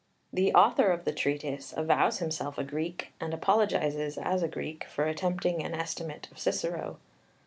[0.33, 5.05] The author of the Treatise avows himself a Greek, and apologises, as a Greek, for
[5.05, 6.97] attempting an estimate of Cicero.